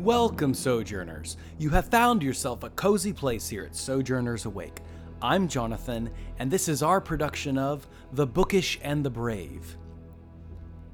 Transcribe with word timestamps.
Welcome, 0.00 0.54
Sojourners. 0.54 1.36
You 1.58 1.68
have 1.70 1.90
found 1.90 2.22
yourself 2.22 2.62
a 2.62 2.70
cozy 2.70 3.12
place 3.12 3.50
here 3.50 3.64
at 3.64 3.76
Sojourners 3.76 4.46
Awake. 4.46 4.80
I'm 5.20 5.46
Jonathan, 5.46 6.08
and 6.38 6.50
this 6.50 6.70
is 6.70 6.82
our 6.82 7.02
production 7.02 7.58
of 7.58 7.86
The 8.10 8.26
Bookish 8.26 8.80
and 8.82 9.04
the 9.04 9.10
Brave. 9.10 9.76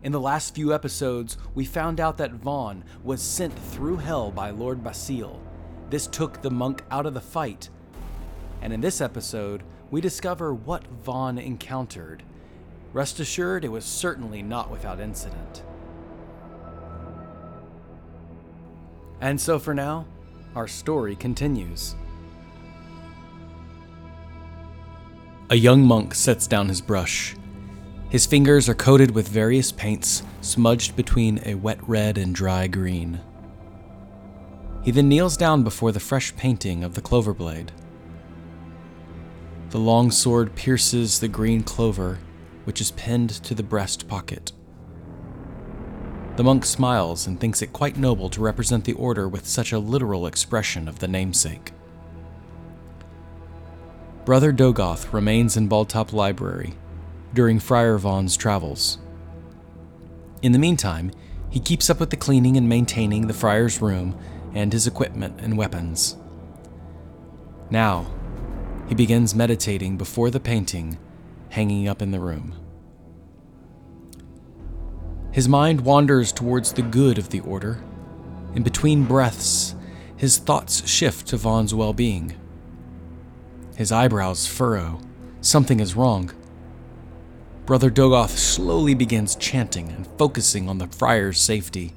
In 0.02 0.10
the 0.10 0.18
last 0.18 0.56
few 0.56 0.74
episodes, 0.74 1.38
we 1.54 1.64
found 1.64 2.00
out 2.00 2.18
that 2.18 2.32
Vaughn 2.32 2.82
was 3.04 3.22
sent 3.22 3.56
through 3.56 3.98
hell 3.98 4.32
by 4.32 4.50
Lord 4.50 4.82
Basile. 4.82 5.40
This 5.88 6.08
took 6.08 6.42
the 6.42 6.50
monk 6.50 6.82
out 6.90 7.06
of 7.06 7.14
the 7.14 7.20
fight. 7.20 7.70
And 8.60 8.72
in 8.72 8.80
this 8.80 9.00
episode, 9.00 9.62
we 9.88 10.00
discover 10.00 10.52
what 10.52 10.84
Vaughn 11.04 11.38
encountered. 11.38 12.24
Rest 12.92 13.20
assured, 13.20 13.64
it 13.64 13.68
was 13.68 13.84
certainly 13.84 14.42
not 14.42 14.68
without 14.68 14.98
incident. 14.98 15.62
And 19.20 19.40
so 19.40 19.58
for 19.58 19.74
now, 19.74 20.06
our 20.54 20.68
story 20.68 21.16
continues. 21.16 21.96
A 25.50 25.56
young 25.56 25.84
monk 25.84 26.14
sets 26.14 26.46
down 26.46 26.68
his 26.68 26.80
brush. 26.80 27.36
His 28.08 28.26
fingers 28.26 28.68
are 28.68 28.74
coated 28.74 29.10
with 29.10 29.28
various 29.28 29.72
paints, 29.72 30.22
smudged 30.40 30.96
between 30.96 31.40
a 31.44 31.54
wet 31.54 31.78
red 31.88 32.18
and 32.18 32.34
dry 32.34 32.66
green. 32.66 33.20
He 34.82 34.90
then 34.90 35.08
kneels 35.08 35.36
down 35.36 35.64
before 35.64 35.92
the 35.92 36.00
fresh 36.00 36.34
painting 36.36 36.84
of 36.84 36.94
the 36.94 37.00
clover 37.00 37.34
blade. 37.34 37.72
The 39.70 39.78
long 39.78 40.10
sword 40.10 40.54
pierces 40.54 41.18
the 41.18 41.28
green 41.28 41.62
clover, 41.62 42.18
which 42.64 42.80
is 42.80 42.92
pinned 42.92 43.30
to 43.30 43.54
the 43.54 43.62
breast 43.62 44.08
pocket. 44.08 44.52
The 46.36 46.44
monk 46.44 46.66
smiles 46.66 47.26
and 47.26 47.40
thinks 47.40 47.62
it 47.62 47.72
quite 47.72 47.96
noble 47.96 48.28
to 48.28 48.42
represent 48.42 48.84
the 48.84 48.92
order 48.92 49.26
with 49.26 49.46
such 49.46 49.72
a 49.72 49.78
literal 49.78 50.26
expression 50.26 50.86
of 50.86 50.98
the 50.98 51.08
namesake. 51.08 51.72
Brother 54.26 54.52
Dogoth 54.52 55.12
remains 55.14 55.56
in 55.56 55.68
Baldtop 55.68 56.12
Library 56.12 56.74
during 57.32 57.58
Friar 57.58 57.96
Vaughn's 57.96 58.36
travels. 58.36 58.98
In 60.42 60.52
the 60.52 60.58
meantime, 60.58 61.10
he 61.48 61.58
keeps 61.58 61.88
up 61.88 62.00
with 62.00 62.10
the 62.10 62.16
cleaning 62.16 62.58
and 62.58 62.68
maintaining 62.68 63.26
the 63.28 63.34
friar's 63.34 63.80
room 63.80 64.18
and 64.52 64.74
his 64.74 64.86
equipment 64.86 65.40
and 65.40 65.56
weapons. 65.56 66.16
Now, 67.70 68.12
he 68.88 68.94
begins 68.94 69.34
meditating 69.34 69.96
before 69.96 70.30
the 70.30 70.40
painting 70.40 70.98
hanging 71.50 71.88
up 71.88 72.02
in 72.02 72.10
the 72.10 72.20
room. 72.20 72.54
His 75.36 75.50
mind 75.50 75.82
wanders 75.82 76.32
towards 76.32 76.72
the 76.72 76.80
good 76.80 77.18
of 77.18 77.28
the 77.28 77.40
order. 77.40 77.84
In 78.54 78.62
between 78.62 79.04
breaths, 79.04 79.74
his 80.16 80.38
thoughts 80.38 80.88
shift 80.88 81.26
to 81.26 81.36
Vaughn's 81.36 81.74
well 81.74 81.92
being. 81.92 82.34
His 83.76 83.92
eyebrows 83.92 84.46
furrow. 84.46 84.98
Something 85.42 85.78
is 85.78 85.94
wrong. 85.94 86.32
Brother 87.66 87.90
Dogoth 87.90 88.30
slowly 88.30 88.94
begins 88.94 89.36
chanting 89.36 89.90
and 89.90 90.06
focusing 90.16 90.70
on 90.70 90.78
the 90.78 90.86
friar's 90.86 91.38
safety. 91.38 91.92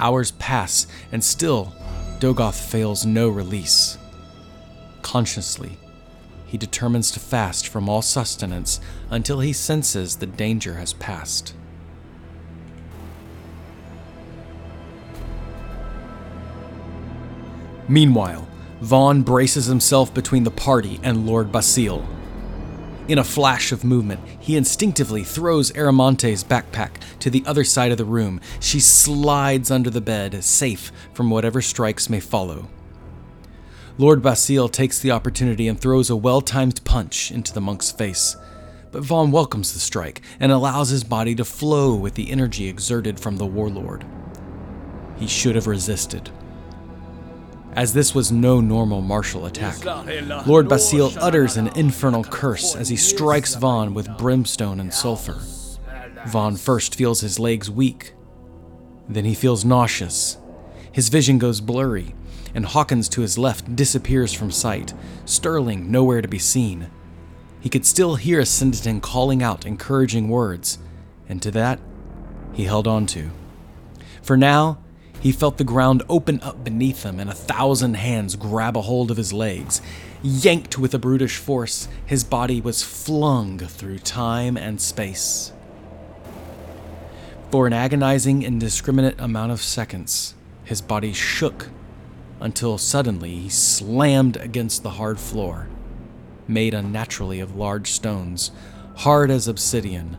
Hours 0.00 0.30
pass, 0.30 0.86
and 1.12 1.22
still, 1.22 1.74
Dogoth 2.20 2.58
fails 2.58 3.04
no 3.04 3.28
release. 3.28 3.98
Consciously, 5.02 5.76
he 6.46 6.56
determines 6.56 7.10
to 7.10 7.20
fast 7.20 7.68
from 7.68 7.90
all 7.90 8.00
sustenance 8.00 8.80
until 9.10 9.40
he 9.40 9.52
senses 9.52 10.16
the 10.16 10.24
danger 10.24 10.76
has 10.76 10.94
passed. 10.94 11.52
Meanwhile, 17.88 18.48
Vaughn 18.80 19.22
braces 19.22 19.66
himself 19.66 20.12
between 20.12 20.44
the 20.44 20.50
party 20.50 21.00
and 21.02 21.26
Lord 21.26 21.52
Basile. 21.52 22.06
In 23.08 23.18
a 23.18 23.24
flash 23.24 23.70
of 23.70 23.84
movement, 23.84 24.20
he 24.40 24.56
instinctively 24.56 25.22
throws 25.22 25.70
Aramonte's 25.72 26.42
backpack 26.42 27.00
to 27.20 27.30
the 27.30 27.44
other 27.46 27.62
side 27.62 27.92
of 27.92 27.98
the 27.98 28.04
room. 28.04 28.40
She 28.58 28.80
slides 28.80 29.70
under 29.70 29.90
the 29.90 30.00
bed, 30.00 30.42
safe 30.42 30.90
from 31.14 31.30
whatever 31.30 31.62
strikes 31.62 32.10
may 32.10 32.18
follow. 32.18 32.68
Lord 33.96 34.20
Basile 34.20 34.68
takes 34.68 34.98
the 34.98 35.12
opportunity 35.12 35.68
and 35.68 35.80
throws 35.80 36.10
a 36.10 36.16
well 36.16 36.40
timed 36.40 36.84
punch 36.84 37.30
into 37.30 37.54
the 37.54 37.60
monk's 37.60 37.92
face. 37.92 38.36
But 38.90 39.04
Vaughn 39.04 39.30
welcomes 39.30 39.72
the 39.72 39.78
strike 39.78 40.20
and 40.40 40.50
allows 40.50 40.88
his 40.88 41.04
body 41.04 41.34
to 41.36 41.44
flow 41.44 41.94
with 41.94 42.14
the 42.14 42.30
energy 42.30 42.68
exerted 42.68 43.20
from 43.20 43.36
the 43.36 43.46
warlord. 43.46 44.04
He 45.18 45.28
should 45.28 45.54
have 45.54 45.66
resisted 45.66 46.30
as 47.76 47.92
this 47.92 48.14
was 48.14 48.32
no 48.32 48.60
normal 48.60 49.02
martial 49.02 49.46
attack. 49.46 49.84
Lord 50.46 50.68
Basile 50.68 51.12
utters 51.20 51.56
an 51.56 51.68
infernal 51.76 52.24
curse 52.24 52.74
as 52.74 52.88
he 52.88 52.96
strikes 52.96 53.54
Vaughn 53.54 53.92
with 53.92 54.16
brimstone 54.16 54.80
and 54.80 54.92
sulfur. 54.92 55.40
Vaughn 56.26 56.56
first 56.56 56.94
feels 56.94 57.20
his 57.20 57.38
legs 57.38 57.70
weak, 57.70 58.14
then 59.08 59.24
he 59.24 59.34
feels 59.34 59.64
nauseous. 59.64 60.38
His 60.90 61.10
vision 61.10 61.38
goes 61.38 61.60
blurry, 61.60 62.14
and 62.54 62.64
Hawkins 62.64 63.08
to 63.10 63.20
his 63.20 63.36
left 63.36 63.76
disappears 63.76 64.32
from 64.32 64.50
sight, 64.50 64.94
Sterling 65.26 65.90
nowhere 65.90 66.22
to 66.22 66.28
be 66.28 66.38
seen. 66.38 66.90
He 67.60 67.68
could 67.68 67.84
still 67.84 68.16
hear 68.16 68.40
Ascendanton 68.40 69.02
calling 69.02 69.42
out 69.42 69.66
encouraging 69.66 70.28
words, 70.28 70.78
and 71.28 71.42
to 71.42 71.50
that 71.50 71.78
he 72.54 72.64
held 72.64 72.86
on 72.86 73.06
to. 73.06 73.30
For 74.22 74.36
now, 74.36 74.78
he 75.26 75.32
felt 75.32 75.56
the 75.56 75.64
ground 75.64 76.04
open 76.08 76.38
up 76.40 76.62
beneath 76.62 77.02
him 77.02 77.18
and 77.18 77.28
a 77.28 77.34
thousand 77.34 77.94
hands 77.94 78.36
grab 78.36 78.76
a 78.76 78.82
hold 78.82 79.10
of 79.10 79.16
his 79.16 79.32
legs. 79.32 79.82
Yanked 80.22 80.78
with 80.78 80.94
a 80.94 81.00
brutish 81.00 81.36
force, 81.38 81.88
his 82.06 82.22
body 82.22 82.60
was 82.60 82.84
flung 82.84 83.58
through 83.58 83.98
time 83.98 84.56
and 84.56 84.80
space. 84.80 85.52
For 87.50 87.66
an 87.66 87.72
agonizing, 87.72 88.44
indiscriminate 88.44 89.18
amount 89.18 89.50
of 89.50 89.60
seconds, 89.60 90.36
his 90.62 90.80
body 90.80 91.12
shook 91.12 91.70
until 92.38 92.78
suddenly 92.78 93.34
he 93.34 93.48
slammed 93.48 94.36
against 94.36 94.84
the 94.84 94.90
hard 94.90 95.18
floor, 95.18 95.66
made 96.46 96.72
unnaturally 96.72 97.40
of 97.40 97.56
large 97.56 97.90
stones, 97.90 98.52
hard 98.98 99.32
as 99.32 99.48
obsidian 99.48 100.18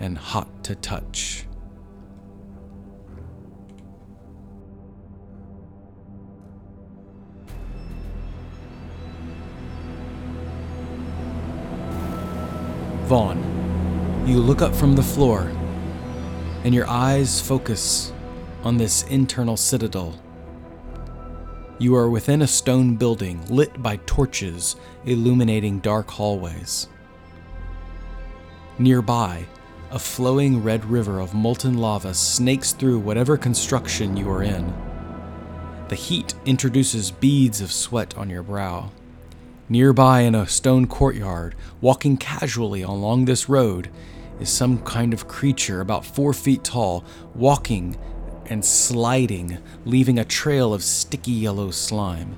and 0.00 0.18
hot 0.18 0.64
to 0.64 0.74
touch. 0.74 1.46
Vaughn, 13.06 13.38
you 14.26 14.40
look 14.40 14.62
up 14.62 14.74
from 14.74 14.96
the 14.96 15.02
floor, 15.02 15.42
and 16.64 16.74
your 16.74 16.88
eyes 16.88 17.40
focus 17.40 18.12
on 18.64 18.76
this 18.76 19.04
internal 19.04 19.56
citadel. 19.56 20.20
You 21.78 21.94
are 21.94 22.10
within 22.10 22.42
a 22.42 22.48
stone 22.48 22.96
building 22.96 23.46
lit 23.46 23.80
by 23.80 23.98
torches 24.06 24.74
illuminating 25.04 25.78
dark 25.78 26.10
hallways. 26.10 26.88
Nearby, 28.76 29.46
a 29.92 30.00
flowing 30.00 30.64
red 30.64 30.84
river 30.84 31.20
of 31.20 31.32
molten 31.32 31.78
lava 31.78 32.12
snakes 32.12 32.72
through 32.72 32.98
whatever 32.98 33.36
construction 33.36 34.16
you 34.16 34.28
are 34.28 34.42
in. 34.42 34.74
The 35.86 35.94
heat 35.94 36.34
introduces 36.44 37.12
beads 37.12 37.60
of 37.60 37.70
sweat 37.70 38.18
on 38.18 38.28
your 38.28 38.42
brow. 38.42 38.90
Nearby 39.68 40.20
in 40.20 40.36
a 40.36 40.46
stone 40.46 40.86
courtyard, 40.86 41.56
walking 41.80 42.16
casually 42.16 42.82
along 42.82 43.24
this 43.24 43.48
road, 43.48 43.90
is 44.38 44.48
some 44.48 44.78
kind 44.82 45.12
of 45.12 45.26
creature 45.26 45.80
about 45.80 46.06
four 46.06 46.32
feet 46.32 46.62
tall, 46.62 47.04
walking 47.34 47.96
and 48.46 48.64
sliding, 48.64 49.58
leaving 49.84 50.20
a 50.20 50.24
trail 50.24 50.72
of 50.72 50.84
sticky 50.84 51.32
yellow 51.32 51.72
slime. 51.72 52.36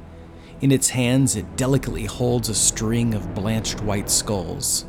In 0.63 0.73
its 0.73 0.89
hands, 0.89 1.37
it 1.37 1.57
delicately 1.57 2.07
holds 2.07 2.49
a 2.49 2.55
string 2.55 3.13
of 3.13 3.35
blanched 3.35 3.83
white 3.83 4.09
skulls. 4.09 4.87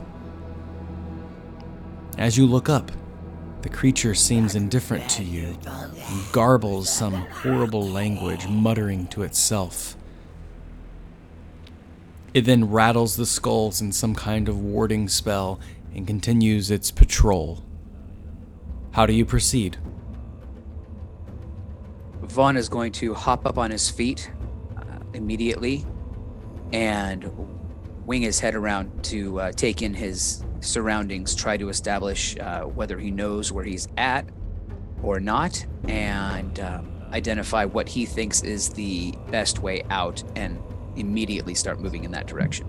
As 2.18 2.38
you 2.38 2.46
look 2.46 2.70
up, 2.70 2.92
the 3.64 3.70
creature 3.70 4.16
seems 4.16 4.56
indifferent 4.56 5.10
to 5.10 5.24
you 5.24 5.48
and 5.48 6.24
garbles 6.32 6.86
some 6.86 7.14
horrible 7.14 7.86
language, 7.86 8.48
muttering 8.48 9.08
to 9.08 9.24
itself. 9.24 9.98
It 12.34 12.46
then 12.46 12.70
rattles 12.70 13.16
the 13.16 13.26
skulls 13.26 13.82
in 13.82 13.92
some 13.92 14.14
kind 14.14 14.48
of 14.48 14.60
warding 14.60 15.08
spell 15.10 15.60
and 15.96 16.06
continues 16.06 16.70
its 16.70 16.92
patrol. 16.92 17.64
How 18.92 19.06
do 19.06 19.14
you 19.14 19.26
proceed? 19.26 19.78
Vaughn 22.22 22.58
is 22.58 22.70
going 22.70 22.92
to 22.94 23.14
hop 23.16 23.46
up 23.46 23.58
on 23.58 23.72
his 23.72 23.90
feet 23.90 24.32
uh, 24.78 24.82
immediately 25.14 25.86
and 26.72 27.32
wing 28.06 28.22
his 28.22 28.40
head 28.40 28.54
around 28.54 29.04
to 29.06 29.40
uh, 29.40 29.52
take 29.52 29.82
in 29.82 29.94
his 29.94 30.44
surroundings, 30.60 31.34
try 31.34 31.58
to 31.58 31.70
establish 31.70 32.38
uh, 32.38 32.62
whether 32.62 33.00
he 33.00 33.10
knows 33.10 33.52
where 33.52 33.64
he's 33.64 33.88
at 33.98 34.28
or 35.02 35.20
not, 35.20 35.66
and 35.88 36.60
um, 36.60 36.92
identify 37.12 37.66
what 37.66 37.90
he 37.90 38.06
thinks 38.06 38.44
is 38.44 38.70
the 38.70 39.14
best 39.32 39.60
way 39.60 39.82
out 39.90 40.24
and 40.36 40.62
immediately 41.00 41.56
start 41.56 41.80
moving 41.80 42.04
in 42.04 42.12
that 42.12 42.28
direction. 42.28 42.68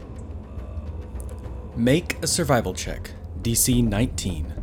Make 1.77 2.23
a 2.23 2.27
survival 2.27 2.75
check. 2.75 3.11
DC 3.43 3.83
19. 3.83 4.55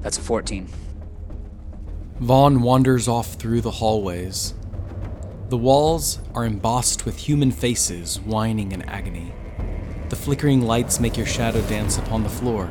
That's 0.00 0.18
a 0.18 0.22
14. 0.22 0.68
Vaughn 2.20 2.62
wanders 2.62 3.08
off 3.08 3.34
through 3.34 3.60
the 3.60 3.70
hallways. 3.70 4.54
The 5.48 5.58
walls 5.58 6.20
are 6.34 6.46
embossed 6.46 7.04
with 7.04 7.18
human 7.18 7.50
faces 7.50 8.20
whining 8.20 8.72
in 8.72 8.82
agony. 8.82 9.32
The 10.08 10.16
flickering 10.16 10.62
lights 10.62 11.00
make 11.00 11.16
your 11.16 11.26
shadow 11.26 11.60
dance 11.68 11.98
upon 11.98 12.22
the 12.22 12.28
floor. 12.28 12.70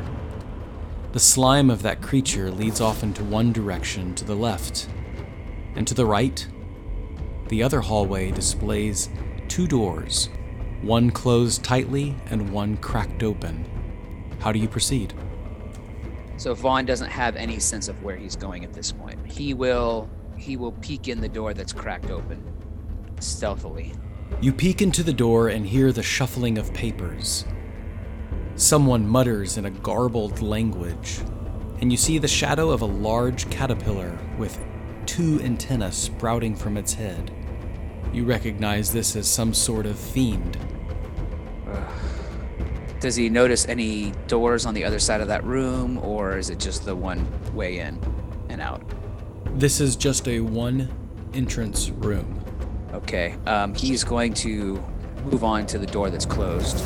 The 1.12 1.20
slime 1.20 1.70
of 1.70 1.82
that 1.82 2.02
creature 2.02 2.50
leads 2.50 2.80
off 2.80 3.02
into 3.02 3.22
one 3.22 3.52
direction 3.52 4.14
to 4.16 4.24
the 4.24 4.34
left, 4.34 4.88
and 5.76 5.86
to 5.86 5.94
the 5.94 6.06
right, 6.06 6.46
the 7.48 7.62
other 7.62 7.80
hallway 7.80 8.30
displays 8.30 9.08
two 9.48 9.66
doors, 9.66 10.28
one 10.82 11.10
closed 11.10 11.62
tightly 11.62 12.14
and 12.26 12.50
one 12.50 12.76
cracked 12.78 13.22
open. 13.22 13.64
How 14.40 14.52
do 14.52 14.58
you 14.58 14.68
proceed? 14.68 15.14
So 16.36 16.54
Vaughn 16.54 16.84
doesn't 16.84 17.10
have 17.10 17.36
any 17.36 17.58
sense 17.58 17.88
of 17.88 18.02
where 18.02 18.16
he's 18.16 18.36
going 18.36 18.64
at 18.64 18.72
this 18.72 18.92
point. 18.92 19.24
He 19.26 19.54
will 19.54 20.10
he 20.36 20.56
will 20.56 20.72
peek 20.72 21.08
in 21.08 21.20
the 21.20 21.28
door 21.28 21.54
that's 21.54 21.72
cracked 21.72 22.10
open 22.10 22.42
stealthily. 23.20 23.94
You 24.40 24.52
peek 24.52 24.82
into 24.82 25.02
the 25.02 25.12
door 25.12 25.48
and 25.48 25.66
hear 25.66 25.92
the 25.92 26.02
shuffling 26.02 26.58
of 26.58 26.74
papers. 26.74 27.44
Someone 28.56 29.06
mutters 29.06 29.56
in 29.56 29.64
a 29.64 29.70
garbled 29.70 30.42
language, 30.42 31.20
and 31.80 31.90
you 31.90 31.96
see 31.96 32.18
the 32.18 32.28
shadow 32.28 32.70
of 32.70 32.82
a 32.82 32.86
large 32.86 33.48
caterpillar 33.50 34.18
with 34.38 34.58
two 35.06 35.40
antennae 35.40 35.90
sprouting 35.92 36.54
from 36.56 36.76
its 36.76 36.94
head. 36.94 37.30
You 38.14 38.24
recognize 38.24 38.92
this 38.92 39.16
as 39.16 39.26
some 39.26 39.52
sort 39.52 39.86
of 39.86 39.98
fiend. 39.98 40.56
Does 43.00 43.16
he 43.16 43.28
notice 43.28 43.66
any 43.66 44.12
doors 44.28 44.66
on 44.66 44.72
the 44.72 44.84
other 44.84 45.00
side 45.00 45.20
of 45.20 45.26
that 45.26 45.42
room, 45.42 45.98
or 45.98 46.38
is 46.38 46.48
it 46.48 46.60
just 46.60 46.84
the 46.84 46.94
one 46.94 47.26
way 47.52 47.80
in 47.80 47.98
and 48.48 48.60
out? 48.60 48.82
This 49.58 49.80
is 49.80 49.96
just 49.96 50.28
a 50.28 50.38
one 50.38 50.88
entrance 51.34 51.90
room. 51.90 52.40
Okay. 52.92 53.34
Um, 53.46 53.74
he's 53.74 54.04
going 54.04 54.32
to 54.34 54.80
move 55.24 55.42
on 55.42 55.66
to 55.66 55.78
the 55.78 55.86
door 55.86 56.08
that's 56.08 56.24
closed. 56.24 56.84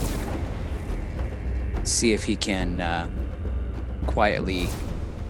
See 1.83 2.15
if 2.15 2.25
he 2.25 2.37
can 2.37 2.81
uh, 2.81 3.07
quietly 4.07 4.67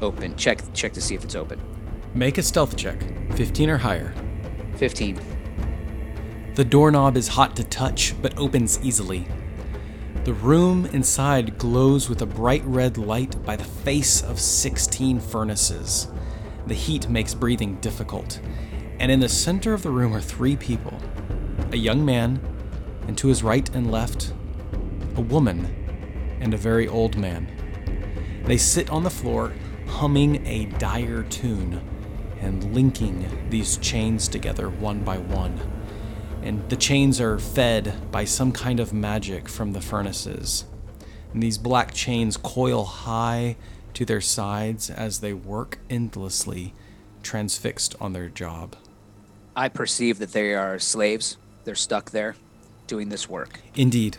open. 0.00 0.36
Check 0.36 0.60
check 0.74 0.92
to 0.92 1.00
see 1.00 1.16
if 1.16 1.24
it's 1.24 1.34
open. 1.34 1.60
Make 2.14 2.38
a 2.38 2.42
stealth 2.42 2.76
check, 2.76 3.02
15 3.34 3.68
or 3.68 3.78
higher. 3.78 4.14
15. 4.76 5.37
The 6.58 6.64
doorknob 6.64 7.16
is 7.16 7.28
hot 7.28 7.54
to 7.54 7.62
touch, 7.62 8.20
but 8.20 8.36
opens 8.36 8.80
easily. 8.82 9.28
The 10.24 10.32
room 10.32 10.86
inside 10.86 11.56
glows 11.56 12.08
with 12.08 12.20
a 12.20 12.26
bright 12.26 12.64
red 12.64 12.98
light 12.98 13.40
by 13.44 13.54
the 13.54 13.62
face 13.62 14.22
of 14.22 14.40
16 14.40 15.20
furnaces. 15.20 16.08
The 16.66 16.74
heat 16.74 17.08
makes 17.08 17.32
breathing 17.32 17.76
difficult, 17.76 18.40
and 18.98 19.12
in 19.12 19.20
the 19.20 19.28
center 19.28 19.72
of 19.72 19.84
the 19.84 19.92
room 19.92 20.12
are 20.12 20.20
three 20.20 20.56
people 20.56 20.98
a 21.70 21.76
young 21.76 22.04
man, 22.04 22.40
and 23.06 23.16
to 23.18 23.28
his 23.28 23.44
right 23.44 23.72
and 23.72 23.92
left, 23.92 24.32
a 25.14 25.20
woman 25.20 25.64
and 26.40 26.52
a 26.52 26.56
very 26.56 26.88
old 26.88 27.16
man. 27.16 27.46
They 28.46 28.58
sit 28.58 28.90
on 28.90 29.04
the 29.04 29.10
floor, 29.10 29.54
humming 29.86 30.44
a 30.44 30.64
dire 30.64 31.22
tune 31.22 31.80
and 32.40 32.74
linking 32.74 33.46
these 33.48 33.76
chains 33.76 34.26
together 34.26 34.68
one 34.68 35.04
by 35.04 35.18
one. 35.18 35.77
And 36.42 36.68
the 36.68 36.76
chains 36.76 37.20
are 37.20 37.38
fed 37.38 38.10
by 38.10 38.24
some 38.24 38.52
kind 38.52 38.80
of 38.80 38.92
magic 38.92 39.48
from 39.48 39.72
the 39.72 39.80
furnaces. 39.80 40.64
And 41.32 41.42
these 41.42 41.58
black 41.58 41.92
chains 41.92 42.36
coil 42.36 42.84
high 42.84 43.56
to 43.94 44.04
their 44.04 44.20
sides 44.20 44.90
as 44.90 45.20
they 45.20 45.32
work 45.32 45.78
endlessly, 45.90 46.74
transfixed 47.22 47.94
on 48.00 48.12
their 48.12 48.28
job. 48.28 48.76
I 49.56 49.68
perceive 49.68 50.18
that 50.20 50.32
they 50.32 50.54
are 50.54 50.78
slaves. 50.78 51.36
They're 51.64 51.74
stuck 51.74 52.12
there 52.12 52.36
doing 52.86 53.08
this 53.08 53.28
work. 53.28 53.60
Indeed. 53.74 54.18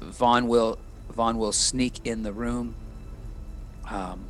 Vaughn 0.00 0.46
will 0.46 0.78
Vaughn 1.10 1.38
will 1.38 1.52
sneak 1.52 2.00
in 2.04 2.22
the 2.22 2.32
room 2.32 2.74
um, 3.88 4.24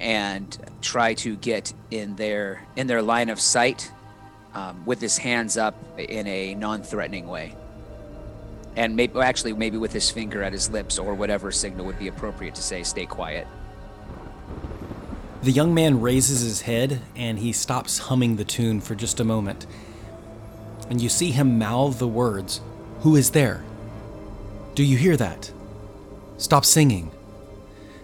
and 0.00 0.56
try 0.80 1.14
to 1.14 1.36
get 1.36 1.72
in 1.90 2.16
their 2.16 2.62
in 2.76 2.86
their 2.86 3.02
line 3.02 3.28
of 3.28 3.40
sight 3.40 3.90
um, 4.58 4.84
with 4.84 5.00
his 5.00 5.16
hands 5.18 5.56
up 5.56 5.74
in 5.98 6.26
a 6.26 6.54
non-threatening 6.54 7.26
way, 7.28 7.54
and 8.76 8.96
maybe 8.96 9.18
actually 9.20 9.52
maybe 9.52 9.76
with 9.76 9.92
his 9.92 10.10
finger 10.10 10.42
at 10.42 10.52
his 10.52 10.70
lips 10.70 10.98
or 10.98 11.14
whatever 11.14 11.52
signal 11.52 11.86
would 11.86 11.98
be 11.98 12.08
appropriate 12.08 12.54
to 12.56 12.62
say 12.62 12.82
"stay 12.82 13.06
quiet." 13.06 13.46
The 15.42 15.52
young 15.52 15.72
man 15.72 16.00
raises 16.00 16.40
his 16.40 16.62
head 16.62 17.00
and 17.14 17.38
he 17.38 17.52
stops 17.52 17.98
humming 17.98 18.36
the 18.36 18.44
tune 18.44 18.80
for 18.80 18.96
just 18.96 19.20
a 19.20 19.24
moment. 19.24 19.66
And 20.90 21.00
you 21.00 21.08
see 21.08 21.30
him 21.30 21.58
mouth 21.58 22.00
the 22.00 22.08
words, 22.08 22.60
Who 23.02 23.14
is 23.14 23.30
there? 23.30 23.62
Do 24.74 24.82
you 24.82 24.96
hear 24.96 25.16
that? 25.16 25.52
Stop 26.38 26.64
singing. 26.64 27.12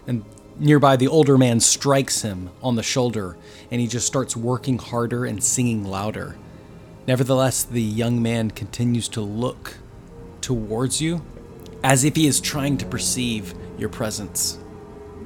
And 0.06 0.24
nearby, 0.60 0.94
the 0.94 1.08
older 1.08 1.36
man 1.36 1.58
strikes 1.58 2.22
him 2.22 2.50
on 2.62 2.76
the 2.76 2.84
shoulder 2.84 3.36
and 3.70 3.80
he 3.80 3.88
just 3.88 4.06
starts 4.06 4.36
working 4.36 4.78
harder 4.78 5.24
and 5.24 5.42
singing 5.42 5.84
louder. 5.84 6.36
Nevertheless, 7.06 7.64
the 7.64 7.82
young 7.82 8.22
man 8.22 8.50
continues 8.50 9.08
to 9.10 9.20
look 9.20 9.76
towards 10.40 11.02
you 11.02 11.22
as 11.82 12.02
if 12.04 12.16
he 12.16 12.26
is 12.26 12.40
trying 12.40 12.78
to 12.78 12.86
perceive 12.86 13.54
your 13.78 13.90
presence. 13.90 14.58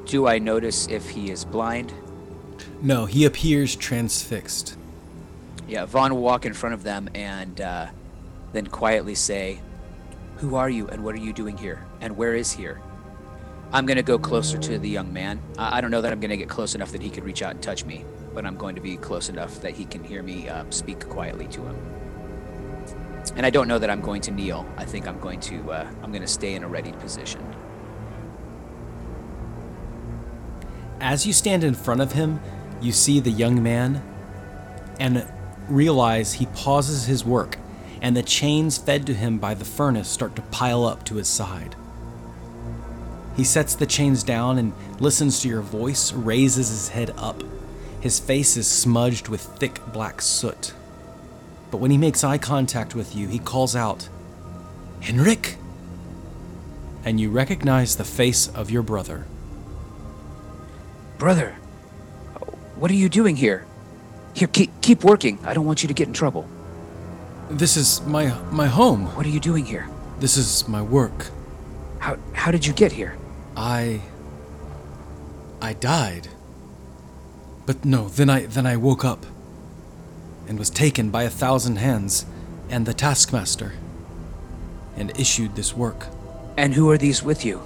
Do 0.07 0.27
I 0.27 0.39
notice 0.39 0.89
if 0.89 1.11
he 1.11 1.31
is 1.31 1.45
blind? 1.45 1.93
No, 2.83 3.07
he 3.07 3.25
appears 3.25 3.77
transfixed. 3.77 4.77
Yeah, 5.69 5.85
Vaughn 5.85 6.15
will 6.15 6.23
walk 6.23 6.47
in 6.47 6.55
front 6.55 6.75
of 6.75 6.83
them 6.83 7.09
and 7.15 7.61
uh, 7.61 7.87
then 8.53 8.67
quietly 8.67 9.15
say, 9.15 9.61
Who 10.39 10.57
are 10.57 10.71
you 10.71 10.89
and 10.89 11.05
what 11.05 11.15
are 11.15 11.19
you 11.19 11.33
doing 11.33 11.57
here? 11.57 11.87
And 12.01 12.17
where 12.17 12.35
is 12.35 12.51
here? 12.51 12.81
I'm 13.71 13.85
going 13.85 13.99
to 13.99 14.03
go 14.03 14.19
closer 14.19 14.57
to 14.59 14.79
the 14.79 14.89
young 14.89 15.13
man. 15.13 15.41
I, 15.59 15.79
I 15.79 15.81
don't 15.81 15.91
know 15.91 16.01
that 16.01 16.11
I'm 16.11 16.21
going 16.21 16.31
to 16.31 16.37
get 16.37 16.49
close 16.49 16.75
enough 16.75 16.91
that 16.93 17.03
he 17.03 17.11
could 17.11 17.25
reach 17.25 17.43
out 17.43 17.53
and 17.53 17.63
touch 17.63 17.85
me, 17.85 18.05
but 18.35 18.47
I'm 18.47 18.57
going 18.57 18.75
to 18.75 18.81
be 18.81 18.97
close 18.97 19.29
enough 19.29 19.61
that 19.61 19.73
he 19.73 19.85
can 19.85 20.05
hear 20.05 20.23
me 20.23 20.49
um, 20.49 20.71
speak 20.73 21.09
quietly 21.09 21.47
to 21.49 21.63
him. 21.63 21.77
And 23.37 23.45
I 23.45 23.51
don't 23.51 23.69
know 23.69 23.79
that 23.79 23.91
I'm 23.91 24.01
going 24.01 24.23
to 24.23 24.31
kneel. 24.31 24.67
I 24.77 24.85
think 24.85 25.07
I'm 25.07 25.21
going 25.21 25.41
to 25.41 25.71
uh, 25.71 25.91
I'm 26.03 26.11
going 26.11 26.23
to 26.23 26.29
stay 26.29 26.55
in 26.55 26.65
a 26.65 26.69
ready 26.69 26.93
position. 26.93 27.45
As 31.01 31.27
you 31.27 31.33
stand 31.33 31.63
in 31.63 31.75
front 31.75 32.01
of 32.01 32.13
him, 32.13 32.41
you 32.81 32.93
see 32.93 33.21
the 33.21 33.31
young 33.31 33.63
man 33.63 34.03
and 34.99 35.27
realize 35.69 36.35
he 36.35 36.47
pauses 36.47 37.07
his 37.07 37.25
work, 37.25 37.59
and 38.01 38.17
the 38.17 38.23
chains 38.23 38.79
fed 38.79 39.07
to 39.07 39.15
him 39.15 39.39
by 39.39 39.55
the 39.55 39.65
furnace 39.65 40.09
start 40.09 40.35
to 40.37 40.43
pile 40.43 40.85
up 40.85 41.05
to 41.05 41.17
his 41.17 41.29
side. 41.29 41.77
He 43.37 43.45
sets 43.45 43.77
the 43.77 43.87
chains 43.87 44.25
down 44.25 44.59
and 44.59 44.73
listens 44.99 45.41
to 45.43 45.49
your 45.49 45.61
voice, 45.61 46.13
raises 46.13 46.69
his 46.71 46.89
head 46.89 47.15
up. 47.17 47.43
His 48.01 48.21
face 48.21 48.57
is 48.57 48.69
smudged 48.69 49.29
with 49.29 49.41
thick 49.41 49.81
black 49.93 50.23
soot. 50.23 50.73
But 51.71 51.79
when 51.79 51.91
he 51.91 51.99
makes 51.99 52.25
eye 52.25 52.39
contact 52.39 52.95
with 52.95 53.15
you, 53.15 53.29
he 53.29 53.39
calls 53.39 53.77
out, 53.77 54.09
Henrik! 55.01 55.57
And 57.05 57.21
you 57.21 57.31
recognize 57.31 57.97
the 57.97 58.05
face 58.05 58.49
of 58.49 58.71
your 58.71 58.83
brother. 58.83 59.27
Brother, 61.19 61.57
what 62.77 62.91
are 62.91 62.95
you 62.95 63.09
doing 63.09 63.37
here? 63.37 63.67
Here, 64.35 64.49
keep, 64.49 64.71
keep 64.81 65.05
working. 65.05 65.39
I 65.45 65.53
don't 65.53 65.67
want 65.67 65.83
you 65.83 65.89
to 65.89 65.95
get 65.95 66.07
in 66.07 66.15
trouble. 66.15 66.49
This 67.51 67.79
is 67.79 68.03
my 68.03 68.29
my 68.51 68.67
home. 68.67 69.07
What 69.17 69.25
are 69.25 69.31
you 69.31 69.41
doing 69.41 69.65
here? 69.65 69.89
This 70.21 70.37
is 70.37 70.69
my 70.69 70.83
work. 70.83 71.31
How, 71.99 72.19
how 72.35 72.51
did 72.51 72.67
you 72.67 72.75
get 72.75 72.93
here? 72.93 73.17
I 73.57 74.03
I 75.63 75.73
died. 75.73 76.29
But 77.69 77.85
no, 77.85 78.09
then 78.09 78.31
I 78.31 78.47
then 78.47 78.65
I 78.65 78.79
woke 78.79 79.05
up 79.05 79.27
and 80.47 80.59
was 80.59 80.71
taken 80.71 81.11
by 81.11 81.25
a 81.25 81.29
thousand 81.29 81.77
hands 81.77 82.25
and 82.71 82.87
the 82.87 82.95
taskmaster 82.95 83.75
and 84.97 85.13
issued 85.21 85.55
this 85.55 85.77
work. 85.77 86.07
And 86.57 86.73
who 86.73 86.89
are 86.89 86.97
these 86.97 87.23
with 87.23 87.45
you? 87.45 87.61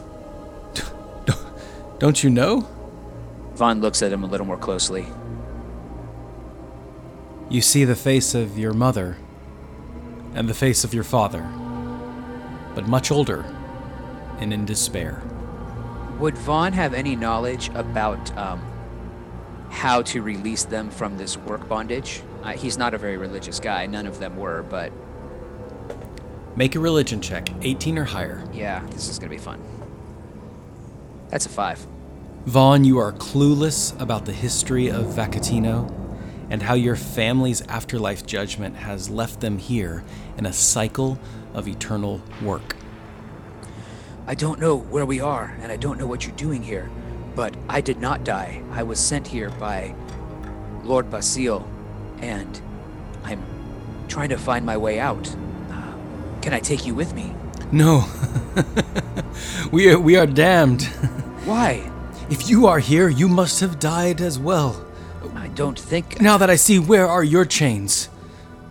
Don't 2.00 2.24
you 2.24 2.30
know? 2.30 2.68
Vaughn 3.54 3.80
looks 3.80 4.02
at 4.02 4.12
him 4.12 4.24
a 4.24 4.26
little 4.26 4.44
more 4.44 4.56
closely. 4.56 5.06
You 7.48 7.60
see 7.60 7.84
the 7.84 7.94
face 7.94 8.34
of 8.34 8.58
your 8.58 8.72
mother 8.72 9.18
and 10.34 10.48
the 10.48 10.54
face 10.54 10.82
of 10.82 10.92
your 10.92 11.04
father, 11.04 11.48
but 12.74 12.88
much 12.88 13.12
older 13.12 13.44
and 14.40 14.52
in 14.52 14.64
despair. 14.64 15.22
Would 16.18 16.36
Vaughn 16.38 16.72
have 16.72 16.92
any 16.92 17.14
knowledge 17.14 17.68
about 17.76 18.36
um, 18.36 18.71
how 19.72 20.02
to 20.02 20.22
release 20.22 20.64
them 20.64 20.90
from 20.90 21.16
this 21.18 21.36
work 21.36 21.66
bondage. 21.68 22.22
Uh, 22.44 22.52
he's 22.52 22.76
not 22.78 22.94
a 22.94 22.98
very 22.98 23.16
religious 23.16 23.58
guy. 23.58 23.86
None 23.86 24.06
of 24.06 24.20
them 24.20 24.36
were, 24.36 24.62
but 24.62 24.92
Make 26.54 26.74
a 26.76 26.80
religion 26.80 27.22
check, 27.22 27.48
18 27.62 27.96
or 27.98 28.04
higher. 28.04 28.44
yeah, 28.52 28.84
this 28.90 29.08
is 29.08 29.18
gonna 29.18 29.30
be 29.30 29.38
fun. 29.38 29.60
That's 31.30 31.46
a 31.46 31.48
five. 31.48 31.84
Vaughn, 32.44 32.84
you 32.84 32.98
are 32.98 33.10
clueless 33.12 33.98
about 33.98 34.26
the 34.26 34.32
history 34.32 34.88
of 34.90 35.06
Vacatino 35.06 35.90
and 36.50 36.62
how 36.62 36.74
your 36.74 36.96
family's 36.96 37.62
afterlife 37.68 38.26
judgment 38.26 38.76
has 38.76 39.08
left 39.08 39.40
them 39.40 39.56
here 39.56 40.04
in 40.36 40.44
a 40.44 40.52
cycle 40.52 41.18
of 41.54 41.66
eternal 41.66 42.20
work. 42.42 42.76
I 44.26 44.34
don't 44.34 44.60
know 44.60 44.76
where 44.76 45.06
we 45.06 45.20
are, 45.20 45.56
and 45.62 45.72
I 45.72 45.76
don't 45.78 45.98
know 45.98 46.06
what 46.06 46.26
you're 46.26 46.36
doing 46.36 46.62
here, 46.62 46.90
but 47.34 47.54
I 47.68 47.80
did 47.80 48.00
not 48.00 48.24
die. 48.24 48.62
I 48.72 48.82
was 48.82 48.98
sent 48.98 49.26
here 49.26 49.50
by 49.50 49.94
Lord 50.82 51.10
Basile, 51.10 51.68
and 52.20 52.60
I'm 53.24 53.42
trying 54.08 54.28
to 54.30 54.36
find 54.36 54.66
my 54.66 54.76
way 54.76 55.00
out. 55.00 55.34
Uh, 55.70 55.94
can 56.40 56.52
I 56.52 56.60
take 56.60 56.86
you 56.86 56.94
with 56.94 57.14
me? 57.14 57.34
No, 57.70 58.04
we, 59.72 59.90
are, 59.90 59.98
we 59.98 60.16
are 60.16 60.26
damned. 60.26 60.82
Why? 61.44 61.90
If 62.30 62.48
you 62.48 62.66
are 62.66 62.78
here, 62.78 63.08
you 63.08 63.28
must 63.28 63.60
have 63.60 63.78
died 63.78 64.20
as 64.20 64.38
well. 64.38 64.84
I 65.34 65.48
don't 65.48 65.78
think. 65.78 66.20
Now 66.20 66.38
that 66.38 66.50
I 66.50 66.56
see 66.56 66.78
where 66.78 67.06
are 67.06 67.24
your 67.24 67.44
chains, 67.44 68.08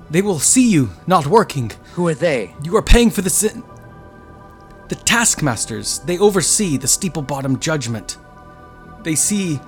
they 0.09 0.21
will 0.21 0.39
see 0.39 0.69
you 0.69 0.91
not 1.07 1.27
working. 1.27 1.71
Who 1.93 2.07
are 2.07 2.13
they? 2.13 2.53
You 2.63 2.75
are 2.77 2.81
paying 2.81 3.09
for 3.09 3.21
the 3.21 3.29
sin. 3.29 3.63
The 4.89 4.95
taskmasters, 4.95 5.99
they 5.99 6.19
oversee 6.19 6.77
the 6.77 6.87
steeple 6.87 7.21
bottom 7.21 7.59
judgment. 7.59 8.17
They 9.03 9.15
see 9.15 9.59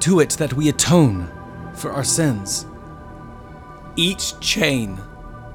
to 0.00 0.20
it 0.20 0.30
that 0.30 0.54
we 0.54 0.68
atone 0.68 1.30
for 1.74 1.92
our 1.92 2.04
sins. 2.04 2.66
Each 3.96 4.38
chain 4.40 5.00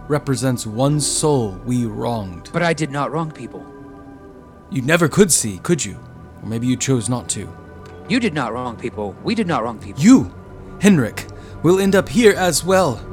represents 0.08 0.68
one 0.68 1.00
soul 1.00 1.60
we 1.66 1.86
wronged. 1.86 2.50
But 2.54 2.64
I 2.64 2.74
did 2.74 2.92
not 2.92 3.12
wrong 3.12 3.32
people. 3.32 3.66
You 4.70 4.82
never 4.82 5.08
could 5.08 5.32
see, 5.32 5.60
could 5.60 5.84
you? 5.84 5.98
Or 6.42 6.48
maybe 6.48 6.68
you 6.68 6.78
chose 6.78 7.10
not 7.10 7.28
to. 7.30 7.52
You 8.08 8.20
did 8.20 8.34
not 8.34 8.54
wrong 8.54 8.76
people. 8.76 9.16
We 9.24 9.34
did 9.36 9.48
not 9.48 9.64
wrong 9.64 9.80
people. 9.80 10.02
You, 10.02 10.34
Henrik, 10.80 11.28
will 11.64 11.80
end 11.80 11.96
up 11.96 12.08
here 12.08 12.34
as 12.34 12.64
well. 12.64 13.04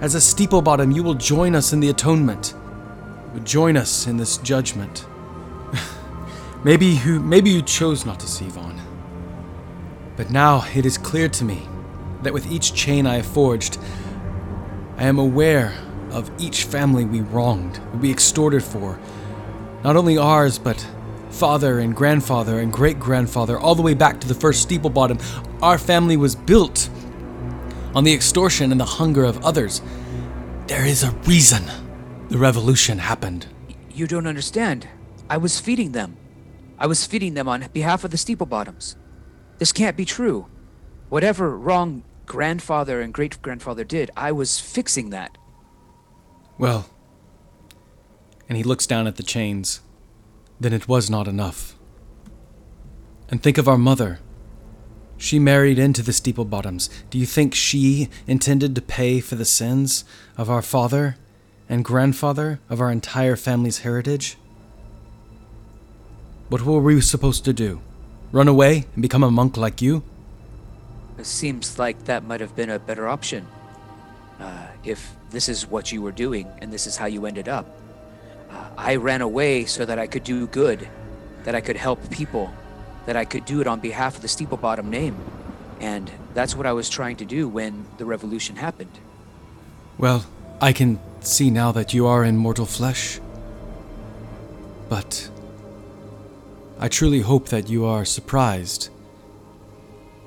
As 0.00 0.14
a 0.14 0.20
steeple 0.20 0.60
bottom, 0.60 0.90
you 0.90 1.02
will 1.02 1.14
join 1.14 1.54
us 1.54 1.72
in 1.72 1.80
the 1.80 1.88
atonement. 1.88 2.54
You 3.28 3.34
will 3.34 3.44
join 3.44 3.76
us 3.76 4.06
in 4.06 4.16
this 4.16 4.36
judgment. 4.38 5.06
maybe 6.64 6.86
you 6.86 7.20
maybe 7.20 7.50
you 7.50 7.62
chose 7.62 8.04
not 8.04 8.20
to 8.20 8.26
see 8.26 8.48
Vaughn. 8.48 8.80
But 10.22 10.30
now 10.30 10.64
it 10.72 10.86
is 10.86 10.98
clear 10.98 11.28
to 11.30 11.44
me 11.44 11.66
that 12.22 12.32
with 12.32 12.46
each 12.46 12.74
chain 12.74 13.08
I 13.08 13.16
have 13.16 13.26
forged, 13.26 13.76
I 14.96 15.06
am 15.06 15.18
aware 15.18 15.74
of 16.12 16.30
each 16.38 16.62
family 16.62 17.04
we 17.04 17.22
wronged, 17.22 17.80
we 18.00 18.12
extorted 18.12 18.62
for. 18.62 19.00
Not 19.82 19.96
only 19.96 20.16
ours, 20.16 20.60
but 20.60 20.86
father 21.30 21.80
and 21.80 21.92
grandfather 21.92 22.60
and 22.60 22.72
great 22.72 23.00
grandfather, 23.00 23.58
all 23.58 23.74
the 23.74 23.82
way 23.82 23.94
back 23.94 24.20
to 24.20 24.28
the 24.28 24.34
first 24.34 24.62
steeple 24.62 24.90
bottom. 24.90 25.18
Our 25.60 25.76
family 25.76 26.16
was 26.16 26.36
built 26.36 26.88
on 27.92 28.04
the 28.04 28.14
extortion 28.14 28.70
and 28.70 28.80
the 28.80 28.84
hunger 28.84 29.24
of 29.24 29.44
others. 29.44 29.82
There 30.68 30.86
is 30.86 31.02
a 31.02 31.10
reason 31.26 31.64
the 32.28 32.38
revolution 32.38 32.98
happened. 32.98 33.46
You 33.90 34.06
don't 34.06 34.28
understand. 34.28 34.86
I 35.28 35.38
was 35.38 35.58
feeding 35.58 35.90
them. 35.90 36.16
I 36.78 36.86
was 36.86 37.06
feeding 37.06 37.34
them 37.34 37.48
on 37.48 37.66
behalf 37.72 38.04
of 38.04 38.12
the 38.12 38.16
steeple 38.16 38.46
bottoms. 38.46 38.94
This 39.62 39.70
can't 39.70 39.96
be 39.96 40.04
true. 40.04 40.46
Whatever 41.08 41.56
wrong 41.56 42.02
grandfather 42.26 43.00
and 43.00 43.14
great 43.14 43.40
grandfather 43.42 43.84
did, 43.84 44.10
I 44.16 44.32
was 44.32 44.58
fixing 44.58 45.10
that. 45.10 45.38
Well, 46.58 46.90
and 48.48 48.58
he 48.58 48.64
looks 48.64 48.88
down 48.88 49.06
at 49.06 49.14
the 49.14 49.22
chains. 49.22 49.80
Then 50.58 50.72
it 50.72 50.88
was 50.88 51.08
not 51.08 51.28
enough. 51.28 51.78
And 53.28 53.40
think 53.40 53.56
of 53.56 53.68
our 53.68 53.78
mother. 53.78 54.18
She 55.16 55.38
married 55.38 55.78
into 55.78 56.02
the 56.02 56.12
steeple 56.12 56.44
bottoms. 56.44 56.90
Do 57.10 57.16
you 57.16 57.24
think 57.24 57.54
she 57.54 58.08
intended 58.26 58.74
to 58.74 58.82
pay 58.82 59.20
for 59.20 59.36
the 59.36 59.44
sins 59.44 60.04
of 60.36 60.50
our 60.50 60.62
father 60.62 61.18
and 61.68 61.84
grandfather, 61.84 62.58
of 62.68 62.80
our 62.80 62.90
entire 62.90 63.36
family's 63.36 63.78
heritage? 63.86 64.36
What 66.48 66.62
were 66.62 66.80
we 66.80 67.00
supposed 67.00 67.44
to 67.44 67.52
do? 67.52 67.80
Run 68.32 68.48
away 68.48 68.86
and 68.94 69.02
become 69.02 69.22
a 69.22 69.30
monk 69.30 69.58
like 69.58 69.82
you? 69.82 70.02
It 71.18 71.26
seems 71.26 71.78
like 71.78 72.04
that 72.04 72.24
might 72.24 72.40
have 72.40 72.56
been 72.56 72.70
a 72.70 72.78
better 72.78 73.06
option. 73.06 73.46
Uh, 74.40 74.66
if 74.82 75.14
this 75.30 75.48
is 75.48 75.66
what 75.66 75.92
you 75.92 76.00
were 76.00 76.12
doing 76.12 76.50
and 76.60 76.72
this 76.72 76.86
is 76.86 76.96
how 76.96 77.06
you 77.06 77.26
ended 77.26 77.48
up. 77.48 77.66
Uh, 78.50 78.70
I 78.76 78.96
ran 78.96 79.20
away 79.20 79.66
so 79.66 79.84
that 79.84 79.98
I 79.98 80.06
could 80.06 80.24
do 80.24 80.46
good, 80.46 80.88
that 81.44 81.54
I 81.54 81.60
could 81.60 81.76
help 81.76 82.10
people, 82.10 82.52
that 83.06 83.16
I 83.16 83.26
could 83.26 83.44
do 83.44 83.60
it 83.60 83.66
on 83.66 83.80
behalf 83.80 84.16
of 84.16 84.22
the 84.22 84.28
Steeple 84.28 84.58
Bottom 84.58 84.88
name. 84.88 85.16
And 85.80 86.10
that's 86.32 86.56
what 86.56 86.66
I 86.66 86.72
was 86.72 86.88
trying 86.88 87.16
to 87.16 87.24
do 87.24 87.48
when 87.48 87.84
the 87.98 88.04
revolution 88.04 88.56
happened. 88.56 88.98
Well, 89.98 90.24
I 90.60 90.72
can 90.72 90.98
see 91.20 91.50
now 91.50 91.72
that 91.72 91.92
you 91.92 92.06
are 92.06 92.24
in 92.24 92.36
mortal 92.36 92.66
flesh. 92.66 93.20
But 94.88 95.28
I 96.82 96.88
truly 96.88 97.20
hope 97.20 97.46
that 97.50 97.68
you 97.68 97.84
are 97.84 98.04
surprised 98.04 98.88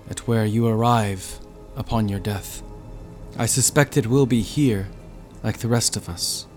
at 0.09 0.25
where 0.25 0.45
you 0.45 0.65
arrive 0.65 1.37
upon 1.75 2.07
your 2.07 2.21
death. 2.21 2.63
I 3.37 3.45
suspect 3.45 3.97
it 3.97 4.07
will 4.07 4.25
be 4.25 4.39
here, 4.39 4.87
like 5.43 5.57
the 5.57 5.67
rest 5.67 5.97
of 5.97 6.07
us. 6.07 6.47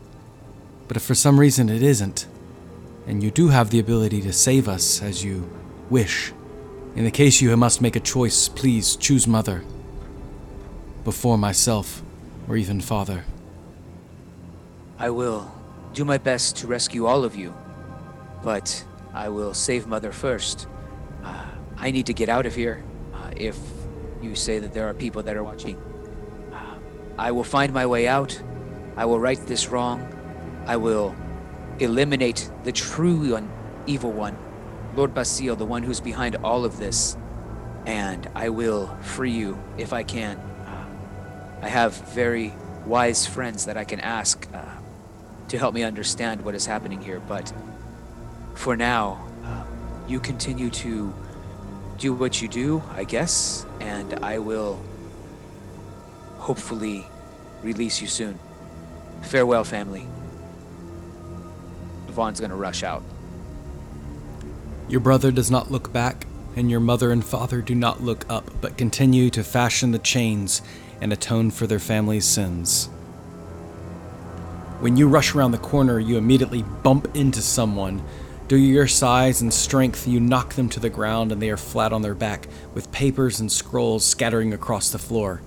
But 0.87 0.97
if 0.97 1.03
for 1.03 1.17
some 1.17 1.41
reason 1.41 1.69
it 1.69 1.83
isn't, 1.83 2.29
and 3.09 3.25
you 3.25 3.33
do 3.33 3.49
have 3.49 3.71
the 3.71 3.81
ability 3.81 4.23
to 4.23 4.33
save 4.33 4.69
us 4.69 5.03
as 5.03 5.25
you 5.25 5.51
wish, 5.91 6.33
in 6.95 7.03
the 7.03 7.11
case 7.11 7.41
you 7.41 7.57
must 7.57 7.83
make 7.83 7.97
a 7.97 8.11
choice, 8.15 8.49
please 8.49 8.95
choose 8.95 9.27
Mother 9.27 9.65
before 11.03 11.37
myself 11.37 12.03
or 12.49 12.57
even 12.57 12.81
Father. 12.81 13.25
I 14.97 15.11
will 15.11 15.51
do 15.93 16.05
my 16.05 16.19
best 16.19 16.57
to 16.59 16.69
rescue 16.69 17.07
all 17.07 17.25
of 17.25 17.35
you, 17.35 17.53
but 18.45 18.85
I 19.13 19.29
will 19.29 19.55
save 19.55 19.87
Mother 19.87 20.13
first. 20.13 20.67
Uh, 21.23 21.45
I 21.77 21.91
need 21.91 22.07
to 22.07 22.15
get 22.15 22.29
out 22.29 22.47
of 22.47 22.55
here. 22.55 22.85
Uh, 23.15 23.31
if 23.37 23.59
you 24.23 24.35
say 24.35 24.59
that 24.59 24.73
there 24.73 24.89
are 24.89 24.95
people 24.95 25.23
that 25.23 25.37
are 25.37 25.45
watching, 25.45 25.77
uh, 26.53 26.75
I 27.19 27.33
will 27.33 27.45
find 27.45 27.73
my 27.73 27.87
way 27.87 28.09
out. 28.09 28.41
I 28.97 29.05
will 29.05 29.21
right 29.21 29.39
this 29.47 29.69
wrong. 29.69 30.07
I 30.67 30.77
will 30.77 31.15
eliminate 31.79 32.51
the 32.65 32.73
true 32.73 33.33
one, 33.33 33.51
evil 33.87 34.13
one, 34.13 34.37
Lord 34.97 35.15
Basile, 35.15 35.57
the 35.57 35.65
one 35.65 35.83
who's 35.83 36.01
behind 36.01 36.37
all 36.37 36.65
of 36.65 36.79
this, 36.79 37.17
and 37.87 38.29
I 38.35 38.49
will 38.49 38.89
free 39.01 39.31
you 39.31 39.59
if 39.79 39.93
I 39.93 40.03
can. 40.03 40.37
Uh, 40.37 40.85
I 41.63 41.69
have 41.69 41.95
very 42.09 42.53
wise 42.85 43.27
friends 43.27 43.67
that 43.67 43.77
I 43.77 43.85
can 43.85 44.01
ask 44.01 44.47
uh, 44.53 44.65
to 45.49 45.59
help 45.59 45.75
me 45.75 45.83
understand 45.83 46.45
what 46.45 46.55
is 46.55 46.67
happening 46.67 47.01
here, 47.01 47.21
but 47.21 47.53
for 48.59 48.77
now, 48.77 49.25
you 50.09 50.19
continue 50.19 50.69
to 50.69 51.15
do 51.97 52.13
what 52.13 52.43
you 52.43 52.49
do, 52.49 52.83
I 52.91 53.05
guess, 53.05 53.65
and 53.79 54.15
I 54.15 54.41
will 54.41 54.81
hopefully 56.39 57.07
release 57.63 58.01
you 58.01 58.09
soon. 58.09 58.37
Farewell, 59.23 59.63
family. 59.63 60.09
Vaughn's 62.09 62.41
gonna 62.41 62.57
rush 62.57 62.83
out. 62.83 63.05
Your 64.89 65.01
brother 65.01 65.31
does 65.31 65.53
not 65.53 65.71
look 65.71 65.93
back, 65.93 66.27
and 66.57 66.69
your 66.69 66.81
mother 66.81 67.13
and 67.13 67.25
father 67.25 67.63
do 67.63 67.77
not 67.77 68.03
look 68.03 68.27
up, 68.29 68.51
but 68.61 68.77
continue 68.77 69.31
to 69.31 69.45
fashion 69.45 69.93
the 69.93 70.01
chains 70.01 70.63
and 71.01 71.13
atone 71.13 71.53
for 71.53 71.69
their 71.69 71.79
family's 71.79 72.25
sins. 72.25 72.87
When 74.81 74.97
you 74.97 75.07
rush 75.07 75.37
around 75.37 75.53
the 75.53 75.59
corner, 75.59 76.01
you 76.01 76.19
immediately 76.19 76.65
bump 76.83 77.17
into 77.17 77.41
someone. 77.41 78.03
Due 78.49 78.57
to 78.57 78.63
your 78.63 78.87
size 78.87 79.43
and 79.43 79.53
strength, 79.53 80.09
you 80.09 80.19
knock 80.19 80.55
them 80.55 80.71
to 80.71 80.81
the 80.81 80.89
ground 80.89 81.31
and 81.31 81.43
they 81.43 81.51
are 81.51 81.59
flat 81.59 81.93
on 81.93 82.01
their 82.01 82.15
back, 82.15 82.49
with 82.73 82.91
papers 82.91 83.41
and 83.41 83.53
scrolls 83.53 84.03
scattering 84.03 84.55
across 84.55 84.89
the 84.89 84.99
floor. 84.99 85.43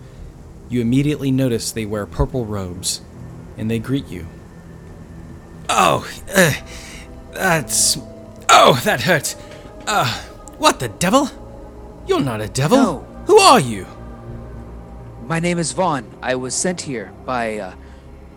You 0.70 0.81
immediately 0.81 1.31
notice 1.31 1.72
they 1.72 1.88
wear 1.88 2.05
purple 2.05 2.46
robes, 2.46 3.01
and 3.58 3.72
they 3.72 3.79
greet 3.79 4.08
you. 4.08 4.27
Oh, 5.67 6.08
uh, 6.34 6.53
that's. 7.34 7.98
Oh, 8.50 8.79
that 8.84 9.01
hurt. 9.01 9.36
Uh, 9.88 10.22
what 10.60 10.79
the 10.79 10.89
devil? 10.89 11.27
You're 12.08 12.20
not 12.20 12.39
a 12.39 12.48
devil. 12.48 12.77
No. 12.77 13.00
Who 13.25 13.39
are 13.39 13.60
you? 13.60 13.88
My 15.25 15.39
name 15.39 15.58
is 15.58 15.72
Vaughn. 15.72 16.05
I 16.22 16.36
was 16.36 16.53
sent 16.53 16.81
here 16.81 17.12
by 17.25 17.58
uh, 17.58 17.74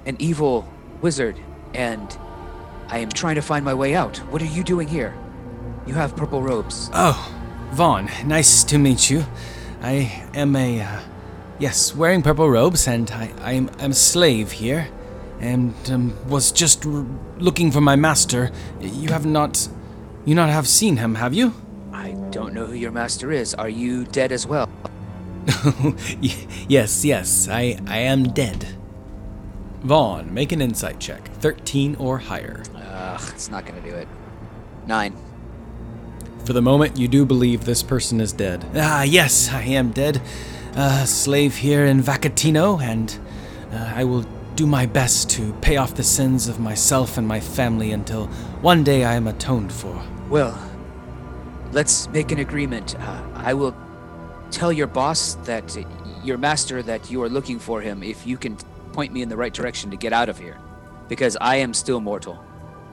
an 0.06 0.16
evil 0.18 0.66
wizard, 1.02 1.36
and 1.74 2.16
I 2.88 2.98
am 2.98 3.10
trying 3.10 3.34
to 3.36 3.42
find 3.42 3.64
my 3.64 3.74
way 3.74 3.94
out. 3.94 4.18
What 4.30 4.42
are 4.42 4.46
you 4.46 4.62
doing 4.64 4.88
here? 4.88 5.14
You 5.86 5.94
have 5.94 6.16
purple 6.16 6.42
robes. 6.42 6.90
Oh, 6.92 7.16
Vaughn, 7.72 8.08
nice 8.24 8.64
to 8.64 8.78
meet 8.78 9.10
you. 9.10 9.24
I 9.82 10.24
am 10.34 10.54
a. 10.56 10.80
Uh, 10.80 11.00
yes, 11.58 11.94
wearing 11.94 12.22
purple 12.22 12.48
robes, 12.48 12.86
and 12.86 13.10
I, 13.10 13.32
I 13.40 13.52
am 13.52 13.70
I'm 13.78 13.90
a 13.90 13.94
slave 13.94 14.52
here, 14.52 14.88
and 15.40 15.74
um, 15.90 16.28
was 16.28 16.52
just 16.52 16.86
r- 16.86 17.04
looking 17.38 17.70
for 17.70 17.80
my 17.80 17.96
master. 17.96 18.50
You 18.80 19.08
have 19.10 19.26
not. 19.26 19.68
You 20.24 20.34
not 20.34 20.48
have 20.48 20.66
seen 20.66 20.96
him, 20.98 21.16
have 21.16 21.34
you? 21.34 21.52
I 21.92 22.12
don't 22.30 22.54
know 22.54 22.66
who 22.66 22.74
your 22.74 22.92
master 22.92 23.30
is. 23.30 23.54
Are 23.54 23.68
you 23.68 24.04
dead 24.04 24.32
as 24.32 24.46
well? 24.46 24.70
yes, 26.68 27.04
yes, 27.04 27.48
I, 27.48 27.78
I 27.86 27.98
am 27.98 28.32
dead. 28.32 28.76
Vaughn, 29.82 30.32
make 30.32 30.52
an 30.52 30.62
insight 30.62 30.98
check. 30.98 31.28
13 31.40 31.96
or 31.96 32.18
higher. 32.18 32.62
Ugh, 33.04 33.20
it's 33.34 33.50
not 33.50 33.66
gonna 33.66 33.82
do 33.82 33.94
it. 33.94 34.08
Nine. 34.86 35.14
For 36.44 36.52
the 36.52 36.62
moment, 36.62 36.98
you 36.98 37.08
do 37.08 37.24
believe 37.24 37.64
this 37.64 37.82
person 37.82 38.20
is 38.20 38.32
dead. 38.32 38.64
Ah, 38.74 39.02
yes, 39.02 39.50
I 39.50 39.62
am 39.62 39.90
dead. 39.92 40.22
A 40.74 41.06
slave 41.06 41.56
here 41.56 41.84
in 41.84 42.02
Vacatino, 42.02 42.80
and 42.82 43.18
uh, 43.72 43.92
I 43.94 44.04
will 44.04 44.24
do 44.56 44.66
my 44.66 44.86
best 44.86 45.30
to 45.30 45.52
pay 45.60 45.76
off 45.76 45.94
the 45.94 46.02
sins 46.02 46.48
of 46.48 46.58
myself 46.60 47.18
and 47.18 47.26
my 47.26 47.40
family 47.40 47.92
until 47.92 48.26
one 48.62 48.84
day 48.84 49.04
I 49.04 49.14
am 49.14 49.26
atoned 49.26 49.72
for. 49.72 50.02
Well, 50.30 50.58
let's 51.72 52.08
make 52.08 52.32
an 52.32 52.38
agreement. 52.38 52.94
Uh, 52.98 53.22
I 53.34 53.54
will 53.54 53.76
tell 54.50 54.72
your 54.72 54.86
boss 54.86 55.34
that 55.44 55.76
your 56.22 56.38
master 56.38 56.82
that 56.82 57.10
you 57.10 57.22
are 57.22 57.28
looking 57.28 57.58
for 57.58 57.80
him 57.80 58.02
if 58.02 58.26
you 58.26 58.36
can 58.36 58.56
point 58.92 59.12
me 59.12 59.22
in 59.22 59.28
the 59.28 59.36
right 59.36 59.52
direction 59.52 59.90
to 59.90 59.96
get 59.96 60.12
out 60.12 60.28
of 60.28 60.38
here. 60.38 60.56
Because 61.08 61.36
I 61.40 61.56
am 61.56 61.74
still 61.74 62.00
mortal, 62.00 62.42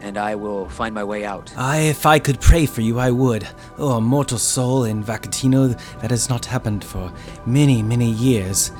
and 0.01 0.17
I 0.17 0.36
will 0.36 0.67
find 0.67 0.93
my 0.93 1.03
way 1.03 1.24
out. 1.25 1.53
I, 1.55 1.79
if 1.79 2.05
I 2.05 2.20
could 2.20 2.41
pray 2.41 2.65
for 2.65 2.81
you, 2.81 3.00
I 3.00 3.12
would. 3.12 3.48
Oh, 3.77 3.98
a 3.98 4.01
mortal 4.01 4.38
soul 4.38 4.84
in 4.84 5.03
Vacatino, 5.03 5.79
that 6.01 6.12
has 6.12 6.29
not 6.29 6.46
happened 6.46 6.84
for 6.84 7.13
many, 7.46 7.84
many 7.84 8.10
years. 8.10 8.72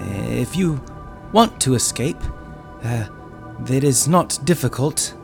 Uh, 0.00 0.04
if 0.28 0.56
you 0.56 0.80
want 1.32 1.60
to 1.62 1.74
escape, 1.74 2.20
uh, 2.82 3.06
not 4.08 4.38
difficult. 4.44 5.14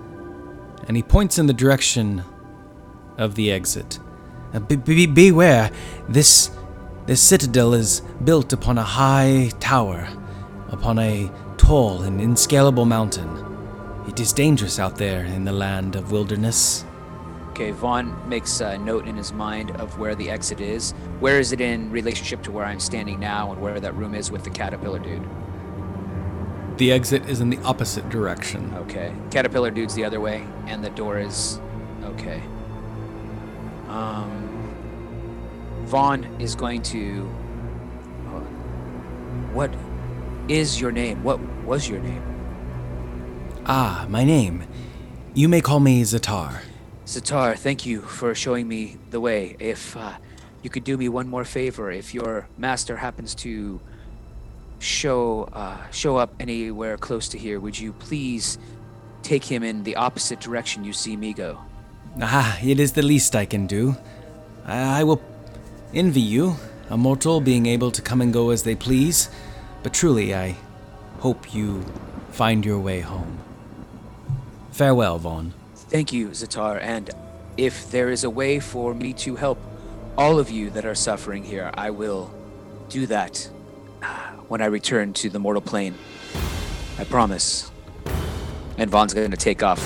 And 0.87 0.97
he 0.97 1.03
points 1.03 1.39
in 1.39 1.47
the 1.47 1.53
direction 1.53 2.25
of 3.19 3.35
the 3.35 3.53
exit. 3.53 3.99
Uh, 4.55 4.61
be- 4.61 4.77
be- 4.77 5.07
beware, 5.07 5.71
this 6.09 6.51
this 7.07 7.21
citadel 7.21 7.75
is 7.75 8.03
built 8.23 8.53
upon 8.53 8.79
a 8.79 8.83
high 8.83 9.51
tower, 9.59 10.09
upon 10.69 10.99
a 10.99 11.31
tall 11.57 12.03
and 12.03 12.21
inscalable 12.21 12.85
mountain. 12.85 13.50
It 14.11 14.19
is 14.19 14.33
dangerous 14.33 14.81
out 14.81 14.97
there 14.97 15.25
in 15.25 15.45
the 15.45 15.53
land 15.53 15.95
of 15.95 16.11
wilderness. 16.11 16.85
Okay, 17.51 17.71
Vaughn 17.71 18.29
makes 18.29 18.61
a 18.61 18.77
note 18.77 19.07
in 19.07 19.17
his 19.17 19.33
mind 19.33 19.71
of 19.77 20.01
where 20.01 20.17
the 20.17 20.29
exit 20.31 20.61
is. 20.61 20.91
Where 21.21 21.39
is 21.39 21.53
it 21.53 21.61
in 21.61 21.93
relationship 21.93 22.43
to 22.43 22.51
where 22.51 22.65
I'm 22.65 22.81
standing 22.81 23.21
now 23.21 23.53
and 23.53 23.61
where 23.61 23.79
that 23.79 23.95
room 23.95 24.17
is 24.17 24.33
with 24.33 24.43
the 24.43 24.51
caterpillar 24.51 24.99
dude? 24.99 25.23
The 26.77 26.91
exit 26.91 27.29
is 27.29 27.41
in 27.41 27.51
the 27.51 27.59
opposite 27.59 28.09
direction. 28.09 28.75
Okay. 28.79 29.15
Caterpillar 29.31 29.71
dude's 29.71 29.95
the 29.95 30.05
other 30.05 30.19
way, 30.19 30.45
and 30.67 30.85
the 30.85 30.91
door 30.91 31.21
is. 31.21 31.61
Okay. 32.03 32.43
Um. 33.87 35.85
Vaughn 35.85 36.25
is 36.41 36.57
going 36.57 36.83
to. 36.83 37.27
What 39.53 39.73
is 40.49 40.81
your 40.81 40.91
name? 40.91 41.23
What 41.23 41.39
was 41.65 41.89
your 41.89 42.01
name? 42.01 42.40
Ah, 43.73 44.05
my 44.09 44.25
name. 44.25 44.65
You 45.33 45.49
may 45.49 45.61
call 45.61 45.79
me 45.79 46.03
Zatar. 46.03 46.63
Zatar, 47.07 47.57
thank 47.57 47.87
you 47.87 48.03
for 48.03 48.35
showing 48.35 48.67
me 48.67 48.97
the 49.11 49.21
way. 49.21 49.55
If 49.61 49.97
uh, 49.97 50.15
you 50.61 50.71
could 50.71 50.83
do 50.83 50.97
me 50.97 51.09
one 51.09 51.29
more 51.29 51.45
favor, 51.45 51.89
if 51.89 52.13
your 52.13 52.49
master 52.59 52.97
happens 52.97 53.33
to 53.47 53.81
show 54.81 55.49
uh, 55.53 55.89
show 55.93 56.17
up 56.17 56.35
anywhere 56.41 56.97
close 56.97 57.29
to 57.29 57.39
here, 57.39 57.61
would 57.61 57.79
you 57.79 57.93
please 57.93 58.59
take 59.23 59.45
him 59.45 59.63
in 59.63 59.85
the 59.85 59.95
opposite 59.95 60.41
direction 60.41 60.83
you 60.83 60.93
see 60.93 61.17
me 61.17 61.33
go? 61.33 61.61
Ah, 62.21 62.59
it 62.61 62.81
is 62.81 62.95
the 62.95 63.03
least 63.03 63.37
I 63.37 63.47
can 63.47 63.69
do. 63.69 63.95
I, 64.65 65.03
I 65.03 65.05
will 65.05 65.23
envy 65.95 66.23
you, 66.23 66.57
a 66.89 66.97
mortal 66.97 67.41
being 67.41 67.67
able 67.67 67.93
to 67.93 68.03
come 68.03 68.21
and 68.21 68.33
go 68.33 68.51
as 68.51 68.65
they 68.65 68.75
please, 68.75 69.31
but 69.85 69.95
truly 69.95 70.35
I 70.35 70.57
hope 71.21 71.55
you 71.55 71.85
find 72.33 72.65
your 72.65 72.81
way 72.81 72.99
home. 72.99 73.40
Farewell, 74.81 75.19
Vaughn. 75.19 75.53
Thank 75.75 76.11
you, 76.11 76.29
Zatar. 76.29 76.81
And 76.81 77.11
if 77.59 77.91
there 77.91 78.09
is 78.09 78.25
a 78.25 78.31
way 78.31 78.61
for 78.61 78.95
me 78.95 79.13
to 79.13 79.37
help 79.37 79.59
all 80.17 80.39
of 80.39 80.49
you 80.49 80.71
that 80.71 80.87
are 80.87 80.95
suffering 80.95 81.45
here, 81.45 81.71
I 81.75 81.91
will 81.91 82.33
do 82.89 83.05
that 83.09 83.51
uh, 84.03 84.07
when 84.49 84.63
I 84.63 84.65
return 84.65 85.13
to 85.13 85.29
the 85.29 85.39
mortal 85.39 85.61
plane. 85.61 85.97
I 86.99 87.05
promise. 87.05 87.71
And 88.79 88.89
Vaughn's 88.89 89.13
going 89.13 89.33
to 89.33 89.37
take 89.37 89.63
off. 89.63 89.81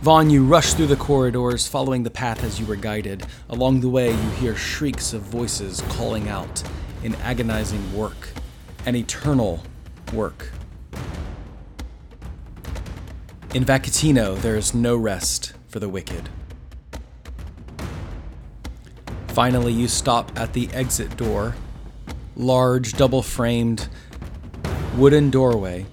Vaughn, 0.00 0.30
you 0.30 0.46
rush 0.46 0.72
through 0.72 0.86
the 0.86 0.96
corridors, 0.96 1.68
following 1.68 2.04
the 2.04 2.10
path 2.10 2.42
as 2.42 2.58
you 2.58 2.64
were 2.64 2.76
guided. 2.76 3.26
Along 3.50 3.80
the 3.82 3.90
way, 3.90 4.12
you 4.12 4.30
hear 4.40 4.56
shrieks 4.56 5.12
of 5.12 5.20
voices 5.20 5.82
calling 5.90 6.30
out 6.30 6.62
in 7.02 7.16
agonizing 7.16 7.94
work, 7.94 8.30
an 8.86 8.96
eternal 8.96 9.62
work. 10.14 10.52
In 13.54 13.64
Vacatino, 13.64 14.36
there 14.42 14.56
is 14.56 14.74
no 14.74 14.96
rest 14.96 15.52
for 15.68 15.78
the 15.78 15.88
wicked. 15.88 16.28
Finally, 19.28 19.72
you 19.72 19.86
stop 19.86 20.36
at 20.36 20.54
the 20.54 20.68
exit 20.72 21.16
door, 21.16 21.54
large 22.34 22.94
double 22.94 23.22
framed 23.22 23.88
wooden 24.96 25.30
doorway 25.30 25.86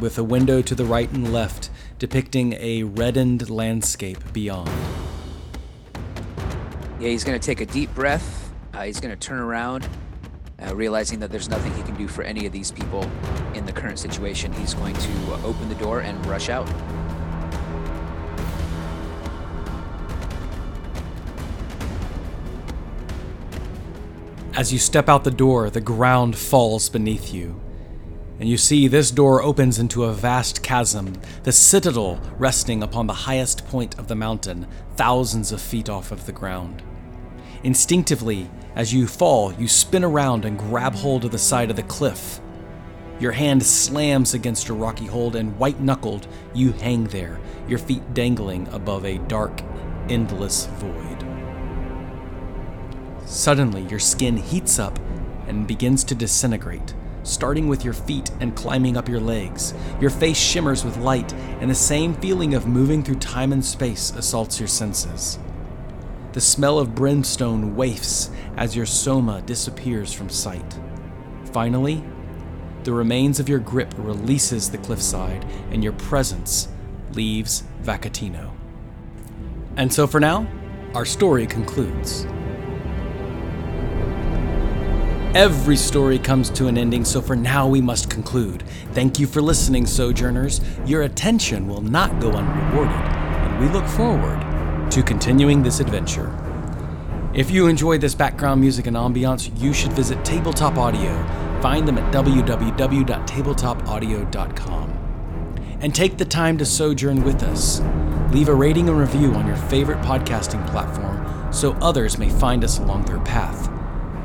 with 0.00 0.16
a 0.16 0.22
window 0.22 0.62
to 0.62 0.76
the 0.76 0.84
right 0.84 1.10
and 1.10 1.32
left 1.32 1.70
depicting 1.98 2.52
a 2.60 2.84
reddened 2.84 3.50
landscape 3.50 4.32
beyond. 4.32 4.70
Yeah, 7.00 7.08
he's 7.08 7.24
going 7.24 7.38
to 7.38 7.44
take 7.44 7.60
a 7.60 7.66
deep 7.66 7.92
breath. 7.96 8.52
Uh, 8.72 8.82
he's 8.82 9.00
going 9.00 9.10
to 9.10 9.18
turn 9.18 9.40
around, 9.40 9.88
uh, 10.66 10.74
realizing 10.74 11.18
that 11.20 11.30
there's 11.30 11.48
nothing 11.48 11.72
he 11.74 11.82
can 11.82 11.96
do 11.96 12.08
for 12.08 12.22
any 12.22 12.46
of 12.46 12.52
these 12.52 12.70
people 12.70 13.08
in 13.54 13.66
the 13.66 13.72
current 13.72 13.98
situation. 13.98 14.52
He's 14.52 14.74
going 14.74 14.94
to 14.94 15.32
uh, 15.32 15.42
open 15.44 15.68
the 15.68 15.74
door 15.76 16.00
and 16.00 16.24
rush 16.26 16.48
out. 16.48 16.68
As 24.54 24.72
you 24.72 24.78
step 24.78 25.08
out 25.08 25.24
the 25.24 25.30
door, 25.30 25.70
the 25.70 25.80
ground 25.80 26.36
falls 26.36 26.88
beneath 26.88 27.32
you. 27.32 27.60
And 28.40 28.48
you 28.48 28.56
see 28.56 28.88
this 28.88 29.10
door 29.10 29.42
opens 29.42 29.78
into 29.78 30.04
a 30.04 30.12
vast 30.12 30.62
chasm, 30.62 31.14
the 31.44 31.52
citadel 31.52 32.20
resting 32.38 32.82
upon 32.82 33.06
the 33.06 33.12
highest 33.12 33.66
point 33.68 33.98
of 33.98 34.08
the 34.08 34.14
mountain, 34.14 34.66
thousands 34.96 35.52
of 35.52 35.60
feet 35.60 35.88
off 35.88 36.10
of 36.10 36.26
the 36.26 36.32
ground. 36.32 36.82
Instinctively, 37.62 38.48
as 38.74 38.94
you 38.94 39.06
fall, 39.06 39.52
you 39.52 39.68
spin 39.68 40.02
around 40.02 40.46
and 40.46 40.58
grab 40.58 40.94
hold 40.94 41.26
of 41.26 41.30
the 41.30 41.38
side 41.38 41.68
of 41.68 41.76
the 41.76 41.82
cliff. 41.82 42.40
Your 43.18 43.32
hand 43.32 43.62
slams 43.62 44.32
against 44.32 44.70
a 44.70 44.72
rocky 44.72 45.04
hold, 45.04 45.36
and 45.36 45.58
white 45.58 45.78
knuckled, 45.78 46.26
you 46.54 46.72
hang 46.72 47.04
there, 47.04 47.38
your 47.68 47.78
feet 47.78 48.14
dangling 48.14 48.66
above 48.68 49.04
a 49.04 49.18
dark, 49.18 49.62
endless 50.08 50.66
void. 50.76 51.26
Suddenly, 53.26 53.82
your 53.82 53.98
skin 53.98 54.38
heats 54.38 54.78
up 54.78 54.98
and 55.46 55.66
begins 55.66 56.02
to 56.04 56.14
disintegrate, 56.14 56.94
starting 57.24 57.68
with 57.68 57.84
your 57.84 57.92
feet 57.92 58.30
and 58.40 58.56
climbing 58.56 58.96
up 58.96 59.06
your 59.06 59.20
legs. 59.20 59.74
Your 60.00 60.08
face 60.10 60.38
shimmers 60.38 60.82
with 60.82 60.96
light, 60.96 61.34
and 61.60 61.70
the 61.70 61.74
same 61.74 62.14
feeling 62.14 62.54
of 62.54 62.66
moving 62.66 63.02
through 63.02 63.16
time 63.16 63.52
and 63.52 63.62
space 63.62 64.12
assaults 64.12 64.58
your 64.58 64.68
senses. 64.68 65.38
The 66.32 66.40
smell 66.40 66.78
of 66.78 66.94
brimstone 66.94 67.74
wafts 67.74 68.30
as 68.56 68.76
your 68.76 68.86
soma 68.86 69.42
disappears 69.42 70.12
from 70.12 70.28
sight. 70.28 70.78
Finally, 71.52 72.04
the 72.84 72.92
remains 72.92 73.40
of 73.40 73.48
your 73.48 73.58
grip 73.58 73.92
releases 73.98 74.70
the 74.70 74.78
cliffside, 74.78 75.44
and 75.72 75.82
your 75.82 75.92
presence 75.92 76.68
leaves 77.14 77.64
Vacatino. 77.82 78.52
And 79.76 79.92
so 79.92 80.06
for 80.06 80.20
now, 80.20 80.46
our 80.94 81.04
story 81.04 81.48
concludes. 81.48 82.26
Every 85.34 85.76
story 85.76 86.18
comes 86.18 86.48
to 86.50 86.68
an 86.68 86.78
ending, 86.78 87.04
so 87.04 87.20
for 87.20 87.36
now 87.36 87.66
we 87.66 87.80
must 87.80 88.08
conclude. 88.08 88.62
Thank 88.92 89.18
you 89.18 89.26
for 89.26 89.42
listening, 89.42 89.84
Sojourners. 89.84 90.60
Your 90.86 91.02
attention 91.02 91.66
will 91.66 91.82
not 91.82 92.20
go 92.20 92.30
unrewarded, 92.32 92.92
and 92.92 93.60
we 93.60 93.68
look 93.68 93.86
forward 93.86 94.49
to 94.90 95.02
continuing 95.02 95.62
this 95.62 95.80
adventure. 95.80 96.36
If 97.32 97.50
you 97.50 97.68
enjoyed 97.68 98.00
this 98.00 98.14
background 98.14 98.60
music 98.60 98.88
and 98.88 98.96
ambiance, 98.96 99.56
you 99.60 99.72
should 99.72 99.92
visit 99.92 100.24
Tabletop 100.24 100.76
Audio. 100.76 101.12
Find 101.62 101.86
them 101.86 101.96
at 101.96 102.12
www.tabletopaudio.com. 102.12 104.90
And 105.80 105.94
take 105.94 106.18
the 106.18 106.24
time 106.24 106.58
to 106.58 106.66
sojourn 106.66 107.22
with 107.22 107.44
us. 107.44 107.80
Leave 108.32 108.48
a 108.48 108.54
rating 108.54 108.88
and 108.88 108.98
review 108.98 109.32
on 109.34 109.46
your 109.46 109.56
favorite 109.56 110.02
podcasting 110.02 110.66
platform 110.68 111.52
so 111.52 111.72
others 111.74 112.18
may 112.18 112.28
find 112.28 112.64
us 112.64 112.78
along 112.78 113.04
their 113.04 113.20
path. 113.20 113.70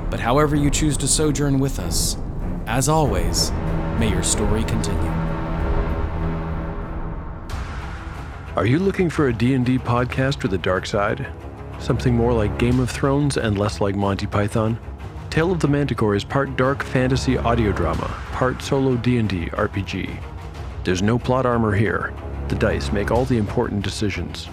But 0.09 0.19
however 0.19 0.55
you 0.55 0.69
choose 0.69 0.97
to 0.97 1.07
sojourn 1.07 1.59
with 1.59 1.79
us, 1.79 2.17
as 2.65 2.89
always, 2.89 3.51
may 3.99 4.09
your 4.09 4.23
story 4.23 4.63
continue. 4.63 5.24
Are 8.55 8.65
you 8.65 8.79
looking 8.79 9.09
for 9.09 9.27
a 9.27 9.33
D&D 9.33 9.79
podcast 9.79 10.41
with 10.41 10.53
a 10.53 10.57
dark 10.57 10.85
side? 10.85 11.27
Something 11.77 12.15
more 12.15 12.31
like 12.31 12.57
Game 12.57 12.79
of 12.79 12.89
Thrones 12.89 13.35
and 13.35 13.57
less 13.57 13.81
like 13.81 13.95
Monty 13.95 14.27
Python? 14.27 14.79
Tale 15.29 15.51
of 15.51 15.59
the 15.59 15.67
Manticore 15.67 16.15
is 16.15 16.23
part 16.23 16.55
dark 16.55 16.81
fantasy 16.81 17.37
audio 17.37 17.73
drama, 17.73 18.07
part 18.31 18.61
solo 18.61 18.95
D&D 18.95 19.47
RPG. 19.47 20.17
There's 20.85 21.01
no 21.01 21.19
plot 21.19 21.45
armor 21.45 21.75
here. 21.75 22.13
The 22.47 22.55
dice 22.55 22.93
make 22.93 23.11
all 23.11 23.25
the 23.25 23.37
important 23.37 23.83
decisions. 23.83 24.47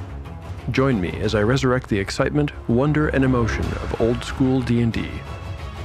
Join 0.73 1.01
me 1.01 1.21
as 1.21 1.37
I 1.37 1.45
resurrect 1.45 1.89
the 1.89 2.01
excitement, 2.01 2.51
wonder, 2.69 3.07
and 3.11 3.25
emotion 3.25 3.65
of 3.65 4.01
old 4.01 4.25
school 4.25 4.61
D&D. 4.63 5.09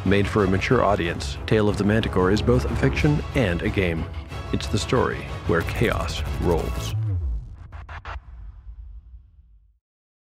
Made 0.06 0.28
for 0.28 0.44
a 0.44 0.48
mature 0.48 0.84
audience, 0.84 1.38
Tale 1.46 1.70
of 1.70 1.78
the 1.78 1.84
Manticore 1.84 2.32
is 2.32 2.42
both 2.42 2.66
a 2.66 2.76
fiction 2.78 3.24
and 3.36 3.62
a 3.62 3.70
game. 3.70 4.04
It's 4.54 4.66
the 4.66 4.80
story 4.80 5.20
where 5.46 5.62
chaos 5.62 6.24
rolls. 6.42 6.97